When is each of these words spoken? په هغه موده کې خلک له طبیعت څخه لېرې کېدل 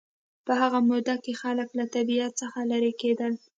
په 0.45 0.53
هغه 0.61 0.79
موده 0.89 1.15
کې 1.23 1.33
خلک 1.41 1.69
له 1.79 1.85
طبیعت 1.95 2.31
څخه 2.41 2.57
لېرې 2.69 2.93
کېدل 3.01 3.33